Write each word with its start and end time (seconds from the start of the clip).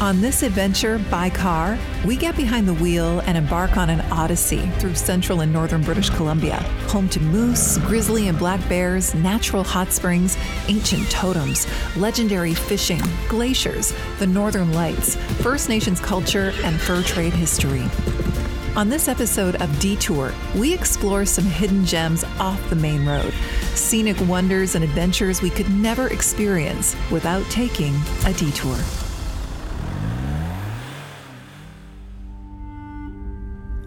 On 0.00 0.20
this 0.20 0.44
adventure 0.44 1.00
by 1.10 1.28
car, 1.28 1.76
we 2.06 2.14
get 2.14 2.36
behind 2.36 2.68
the 2.68 2.74
wheel 2.74 3.18
and 3.26 3.36
embark 3.36 3.76
on 3.76 3.90
an 3.90 4.00
odyssey 4.12 4.70
through 4.78 4.94
central 4.94 5.40
and 5.40 5.52
northern 5.52 5.82
British 5.82 6.08
Columbia, 6.08 6.54
home 6.86 7.08
to 7.08 7.18
moose, 7.18 7.78
grizzly 7.78 8.28
and 8.28 8.38
black 8.38 8.60
bears, 8.68 9.12
natural 9.16 9.64
hot 9.64 9.90
springs, 9.90 10.38
ancient 10.68 11.10
totems, 11.10 11.66
legendary 11.96 12.54
fishing, 12.54 13.00
glaciers, 13.28 13.92
the 14.20 14.26
northern 14.26 14.72
lights, 14.72 15.16
First 15.42 15.68
Nations 15.68 15.98
culture, 15.98 16.52
and 16.62 16.80
fur 16.80 17.02
trade 17.02 17.32
history. 17.32 17.82
On 18.76 18.88
this 18.88 19.08
episode 19.08 19.60
of 19.60 19.80
Detour, 19.80 20.32
we 20.54 20.72
explore 20.72 21.26
some 21.26 21.44
hidden 21.44 21.84
gems 21.84 22.22
off 22.38 22.70
the 22.70 22.76
main 22.76 23.04
road, 23.04 23.34
scenic 23.74 24.16
wonders 24.28 24.76
and 24.76 24.84
adventures 24.84 25.42
we 25.42 25.50
could 25.50 25.68
never 25.70 26.06
experience 26.06 26.94
without 27.10 27.44
taking 27.46 27.96
a 28.26 28.32
detour. 28.34 28.76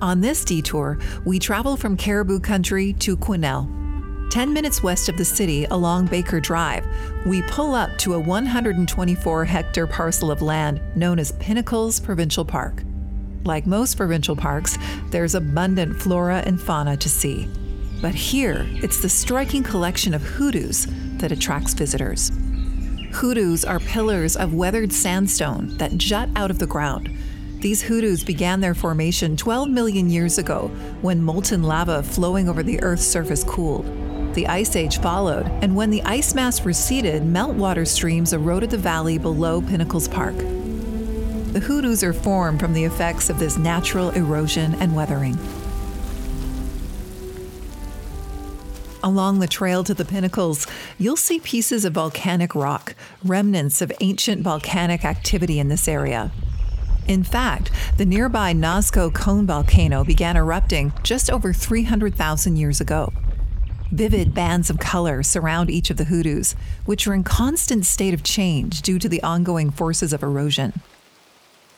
On 0.01 0.19
this 0.19 0.43
detour, 0.43 0.97
we 1.25 1.37
travel 1.37 1.77
from 1.77 1.95
Cariboo 1.95 2.39
Country 2.39 2.93
to 2.93 3.15
Quesnel. 3.15 3.69
10 4.31 4.51
minutes 4.51 4.81
west 4.81 5.09
of 5.09 5.17
the 5.17 5.23
city 5.23 5.65
along 5.65 6.07
Baker 6.07 6.39
Drive, 6.39 6.83
we 7.27 7.43
pull 7.43 7.75
up 7.75 7.95
to 7.99 8.15
a 8.15 8.19
124 8.19 9.45
hectare 9.45 9.85
parcel 9.85 10.31
of 10.31 10.41
land 10.41 10.81
known 10.95 11.19
as 11.19 11.33
Pinnacles 11.33 11.99
Provincial 11.99 12.43
Park. 12.43 12.81
Like 13.43 13.67
most 13.67 13.95
provincial 13.95 14.35
parks, 14.35 14.75
there's 15.11 15.35
abundant 15.35 16.01
flora 16.01 16.41
and 16.47 16.59
fauna 16.59 16.97
to 16.97 17.09
see. 17.09 17.47
But 18.01 18.15
here, 18.15 18.65
it's 18.81 19.03
the 19.03 19.09
striking 19.09 19.61
collection 19.61 20.15
of 20.15 20.23
hoodoos 20.23 20.87
that 21.19 21.31
attracts 21.31 21.75
visitors. 21.75 22.31
Hoodoos 23.11 23.63
are 23.65 23.79
pillars 23.79 24.35
of 24.35 24.55
weathered 24.55 24.91
sandstone 24.91 25.77
that 25.77 25.97
jut 25.97 26.29
out 26.35 26.49
of 26.49 26.57
the 26.57 26.65
ground 26.65 27.15
these 27.61 27.83
hoodoos 27.83 28.23
began 28.23 28.59
their 28.59 28.73
formation 28.73 29.37
12 29.37 29.69
million 29.69 30.09
years 30.09 30.39
ago 30.39 30.69
when 31.01 31.21
molten 31.21 31.61
lava 31.61 32.01
flowing 32.01 32.49
over 32.49 32.63
the 32.63 32.81
Earth's 32.81 33.05
surface 33.05 33.43
cooled. 33.43 33.85
The 34.33 34.47
Ice 34.47 34.75
Age 34.75 34.99
followed, 34.99 35.45
and 35.61 35.75
when 35.75 35.91
the 35.91 36.01
ice 36.01 36.33
mass 36.33 36.65
receded, 36.65 37.21
meltwater 37.21 37.87
streams 37.87 38.33
eroded 38.33 38.71
the 38.71 38.79
valley 38.79 39.19
below 39.19 39.61
Pinnacles 39.61 40.07
Park. 40.07 40.35
The 40.37 41.59
hoodoos 41.59 42.01
are 42.03 42.13
formed 42.13 42.59
from 42.59 42.73
the 42.73 42.85
effects 42.85 43.29
of 43.29 43.37
this 43.37 43.57
natural 43.57 44.09
erosion 44.11 44.73
and 44.75 44.95
weathering. 44.95 45.37
Along 49.03 49.39
the 49.39 49.47
trail 49.47 49.83
to 49.83 49.93
the 49.93 50.05
pinnacles, 50.05 50.65
you'll 50.97 51.15
see 51.15 51.39
pieces 51.39 51.85
of 51.85 51.93
volcanic 51.93 52.55
rock, 52.55 52.95
remnants 53.23 53.81
of 53.81 53.91
ancient 53.99 54.41
volcanic 54.41 55.05
activity 55.05 55.59
in 55.59 55.67
this 55.67 55.87
area. 55.87 56.31
In 57.11 57.23
fact, 57.23 57.71
the 57.97 58.05
nearby 58.05 58.53
Nazko 58.53 59.13
Cone 59.13 59.45
volcano 59.45 60.05
began 60.05 60.37
erupting 60.37 60.93
just 61.03 61.29
over 61.29 61.51
300,000 61.51 62.55
years 62.55 62.79
ago. 62.79 63.11
Vivid 63.91 64.33
bands 64.33 64.69
of 64.69 64.79
color 64.79 65.21
surround 65.21 65.69
each 65.69 65.89
of 65.89 65.97
the 65.97 66.05
hoodoos, 66.05 66.55
which 66.85 67.05
are 67.05 67.13
in 67.13 67.25
constant 67.25 67.85
state 67.85 68.13
of 68.13 68.23
change 68.23 68.81
due 68.81 68.97
to 68.97 69.09
the 69.09 69.21
ongoing 69.23 69.71
forces 69.71 70.13
of 70.13 70.23
erosion. 70.23 70.71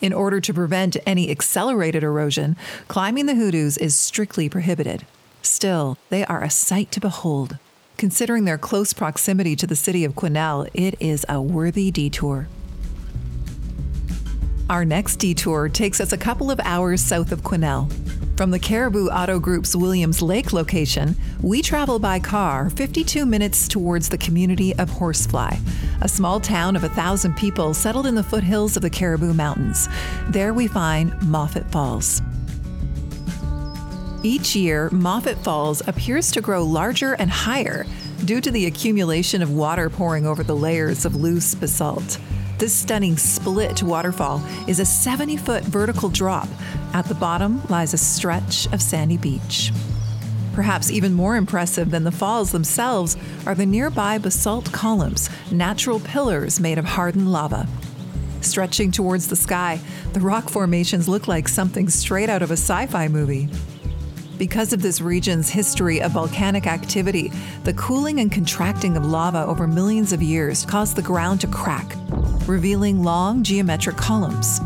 In 0.01 0.13
order 0.13 0.39
to 0.39 0.53
prevent 0.53 0.97
any 1.03 1.31
accelerated 1.31 2.03
erosion, 2.03 2.55
climbing 2.87 3.25
the 3.25 3.33
hoodoos 3.33 3.79
is 3.79 3.95
strictly 3.95 4.49
prohibited. 4.49 5.03
Still, 5.41 5.97
they 6.11 6.23
are 6.25 6.43
a 6.43 6.51
sight 6.51 6.91
to 6.91 6.99
behold. 6.99 7.57
Considering 7.97 8.45
their 8.45 8.59
close 8.59 8.93
proximity 8.93 9.55
to 9.55 9.65
the 9.65 9.75
city 9.75 10.05
of 10.05 10.13
Quesnel, 10.13 10.69
it 10.75 10.93
is 10.99 11.25
a 11.27 11.41
worthy 11.41 11.89
detour. 11.89 12.47
Our 14.69 14.85
next 14.85 15.17
detour 15.17 15.67
takes 15.67 15.99
us 15.99 16.13
a 16.13 16.17
couple 16.17 16.49
of 16.49 16.59
hours 16.63 17.01
south 17.01 17.33
of 17.33 17.41
Quesnel. 17.41 17.91
From 18.37 18.49
the 18.49 18.59
Cariboo 18.59 19.09
Auto 19.09 19.37
Group's 19.37 19.75
Williams 19.75 20.21
Lake 20.21 20.53
location, 20.53 21.15
we 21.41 21.61
travel 21.61 21.99
by 21.99 22.19
car 22.19 22.69
52 22.69 23.25
minutes 23.25 23.67
towards 23.67 24.07
the 24.07 24.17
community 24.17 24.73
of 24.77 24.89
Horsefly, 24.89 25.59
a 26.01 26.07
small 26.07 26.39
town 26.39 26.77
of 26.77 26.85
a 26.85 26.89
thousand 26.89 27.35
people 27.35 27.73
settled 27.73 28.07
in 28.07 28.15
the 28.15 28.23
foothills 28.23 28.77
of 28.77 28.81
the 28.81 28.89
Cariboo 28.89 29.33
Mountains. 29.33 29.89
There 30.29 30.53
we 30.53 30.67
find 30.67 31.13
Moffat 31.21 31.69
Falls. 31.69 32.21
Each 34.23 34.55
year, 34.55 34.89
Moffat 34.91 35.37
Falls 35.39 35.85
appears 35.87 36.31
to 36.31 36.41
grow 36.41 36.63
larger 36.63 37.13
and 37.15 37.29
higher 37.29 37.85
due 38.23 38.39
to 38.39 38.49
the 38.49 38.65
accumulation 38.67 39.41
of 39.41 39.51
water 39.51 39.89
pouring 39.89 40.25
over 40.25 40.41
the 40.41 40.55
layers 40.55 41.03
of 41.03 41.17
loose 41.17 41.53
basalt. 41.53 42.17
This 42.63 42.73
stunning 42.73 43.17
split 43.17 43.83
waterfall 43.83 44.41
is 44.69 44.79
a 44.79 44.85
70 44.85 45.35
foot 45.35 45.65
vertical 45.65 46.07
drop. 46.07 46.47
At 46.93 47.03
the 47.03 47.13
bottom 47.13 47.61
lies 47.67 47.93
a 47.93 47.97
stretch 47.97 48.71
of 48.71 48.81
sandy 48.81 49.17
beach. 49.17 49.73
Perhaps 50.53 50.89
even 50.89 51.13
more 51.13 51.35
impressive 51.35 51.91
than 51.91 52.05
the 52.05 52.11
falls 52.13 52.53
themselves 52.53 53.17
are 53.45 53.53
the 53.53 53.65
nearby 53.65 54.17
basalt 54.17 54.71
columns, 54.71 55.29
natural 55.51 55.99
pillars 55.99 56.61
made 56.61 56.77
of 56.77 56.85
hardened 56.85 57.29
lava. 57.29 57.67
Stretching 58.39 58.93
towards 58.93 59.27
the 59.27 59.35
sky, 59.35 59.81
the 60.13 60.21
rock 60.21 60.49
formations 60.49 61.09
look 61.09 61.27
like 61.27 61.49
something 61.49 61.89
straight 61.89 62.29
out 62.29 62.41
of 62.41 62.49
a 62.49 62.53
sci 62.53 62.85
fi 62.85 63.09
movie. 63.09 63.49
Because 64.37 64.71
of 64.71 64.81
this 64.81 65.01
region's 65.01 65.49
history 65.49 66.01
of 66.01 66.13
volcanic 66.13 66.65
activity, 66.65 67.29
the 67.65 67.73
cooling 67.73 68.21
and 68.21 68.31
contracting 68.31 68.95
of 68.95 69.05
lava 69.05 69.45
over 69.47 69.67
millions 69.67 70.13
of 70.13 70.23
years 70.23 70.65
caused 70.65 70.95
the 70.95 71.01
ground 71.01 71.41
to 71.41 71.47
crack, 71.47 71.97
revealing 72.47 73.03
long 73.03 73.43
geometric 73.43 73.97
columns. 73.97 74.59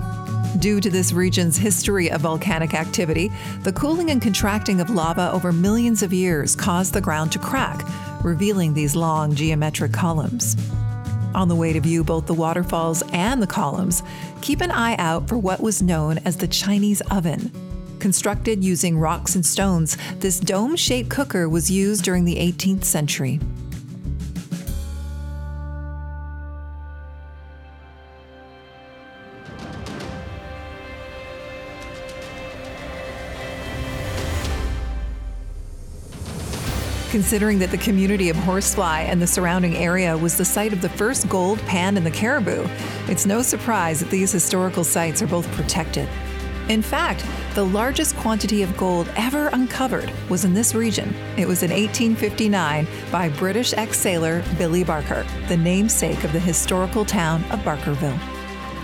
Due 0.60 0.80
to 0.80 0.90
this 0.90 1.14
region's 1.14 1.58
history 1.58 2.10
of 2.10 2.22
volcanic 2.22 2.74
activity, 2.74 3.32
the 3.62 3.74
cooling 3.74 4.12
and 4.12 4.22
contracting 4.22 4.82
of 4.82 4.90
lava 4.90 5.32
over 5.32 5.52
millions 5.52 6.02
of 6.02 6.14
years 6.14 6.56
caused 6.56 6.94
the 6.94 7.02
ground 7.02 7.32
to 7.32 7.40
crack, 7.40 7.84
revealing 8.24 8.74
these 8.74 8.96
long 8.96 9.36
geometric 9.36 9.92
columns. 9.92 10.56
On 11.36 11.48
the 11.48 11.56
way 11.56 11.74
to 11.74 11.80
view 11.80 12.04
both 12.04 12.26
the 12.26 12.34
waterfalls 12.34 13.04
and 13.14 13.42
the 13.42 13.48
columns, 13.48 14.02
keep 14.42 14.62
an 14.62 14.72
eye 14.72 14.96
out 14.98 15.28
for 15.28 15.38
what 15.38 15.60
was 15.60 15.82
known 15.82 16.18
as 16.20 16.38
the 16.38 16.48
Chinese 16.48 17.02
oven 17.12 17.52
Constructed 18.00 18.64
using 18.64 18.98
rocks 18.98 19.36
and 19.36 19.46
stones, 19.46 19.98
this 20.20 20.40
dome 20.40 20.76
shaped 20.76 21.10
cooker 21.10 21.50
was 21.50 21.72
used 21.72 22.04
during 22.04 22.26
the 22.26 22.36
18th 22.36 22.84
century. 22.84 23.40
Considering 37.18 37.58
that 37.58 37.72
the 37.72 37.80
community 37.80 38.30
of 38.30 38.36
Horsefly 38.36 39.02
and 39.10 39.20
the 39.20 39.26
surrounding 39.26 39.76
area 39.76 40.16
was 40.16 40.38
the 40.38 40.46
site 40.46 40.72
of 40.72 40.82
the 40.82 40.90
first 40.90 41.28
gold 41.28 41.58
pan 41.62 41.98
in 41.98 42.04
the 42.04 42.12
Cariboo, 42.12 42.70
it's 43.08 43.26
no 43.26 43.42
surprise 43.42 44.00
that 44.02 44.12
these 44.12 44.32
historical 44.32 44.84
sites 44.84 45.20
are 45.24 45.26
both 45.26 45.52
protected 45.54 46.08
in 46.70 46.82
fact, 46.82 47.26
the 47.56 47.64
largest 47.64 48.16
quantity 48.18 48.62
of 48.62 48.76
gold 48.76 49.10
ever 49.16 49.48
uncovered 49.54 50.12
was 50.30 50.44
in 50.44 50.54
this 50.54 50.76
region. 50.76 51.16
It 51.38 51.48
was 51.48 51.64
in 51.64 51.72
1859 51.72 52.86
by 53.10 53.30
British 53.30 53.74
ex 53.74 53.98
sailor 53.98 54.44
Billy 54.58 54.84
Barker, 54.84 55.26
the 55.48 55.56
namesake 55.56 56.26
of 56.26 56.34
the 56.34 56.40
historical 56.40 57.06
town 57.06 57.44
of 57.46 57.60
Barkerville. 57.62 58.37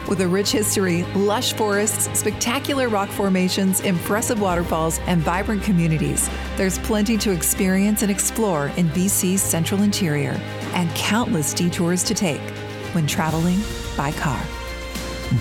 With 0.07 0.19
a 0.19 0.27
rich 0.27 0.51
history, 0.51 1.03
lush 1.15 1.53
forests, 1.53 2.09
spectacular 2.17 2.89
rock 2.89 3.09
formations, 3.09 3.79
impressive 3.79 4.41
waterfalls, 4.41 4.99
and 5.07 5.21
vibrant 5.21 5.63
communities, 5.63 6.29
there's 6.57 6.77
plenty 6.79 7.17
to 7.19 7.31
experience 7.31 8.01
and 8.01 8.11
explore 8.11 8.67
in 8.75 8.89
BC's 8.89 9.41
central 9.41 9.81
interior, 9.81 10.37
and 10.73 10.93
countless 10.93 11.53
detours 11.53 12.03
to 12.03 12.13
take 12.13 12.41
when 12.93 13.07
traveling 13.07 13.59
by 13.95 14.11
car. 14.11 14.41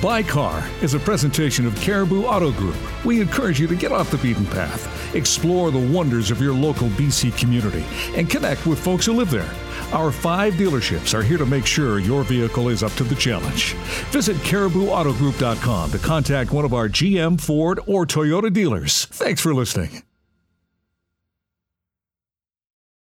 By 0.01 0.23
Car 0.23 0.67
is 0.81 0.95
a 0.95 0.99
presentation 0.99 1.67
of 1.67 1.75
Cariboo 1.77 2.25
Auto 2.25 2.51
Group. 2.53 2.77
We 3.05 3.21
encourage 3.21 3.61
you 3.61 3.67
to 3.67 3.77
get 3.77 3.93
off 3.93 4.11
the 4.11 4.17
beaten 4.19 4.47
path, 4.47 5.15
explore 5.15 5.71
the 5.71 5.93
wonders 5.93 6.31
of 6.31 6.41
your 6.41 6.55
local 6.55 6.89
BC 6.91 7.37
community, 7.37 7.85
and 8.17 8.31
connect 8.31 8.65
with 8.65 8.79
folks 8.79 9.05
who 9.05 9.13
live 9.13 9.31
there. 9.31 9.53
Our 9.93 10.11
five 10.11 10.55
dealerships 10.55 11.13
are 11.13 11.23
here 11.23 11.37
to 11.37 11.45
make 11.45 11.67
sure 11.67 11.99
your 11.99 12.23
vehicle 12.25 12.71
is 12.71 12.83
up 12.83 12.93
to 12.93 13.05
the 13.05 13.15
challenge. 13.15 13.75
Visit 14.11 14.37
caribooautogroup.com 14.39 15.91
to 15.91 15.99
contact 15.99 16.51
one 16.51 16.65
of 16.65 16.73
our 16.73 16.89
GM, 16.89 17.39
Ford, 17.39 17.79
or 17.87 18.07
Toyota 18.07 18.51
dealers. 18.51 19.05
Thanks 19.07 19.43
for 19.43 19.53
listening. 19.53 20.03